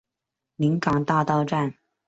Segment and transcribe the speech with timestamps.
[0.55, 1.75] 临港大道站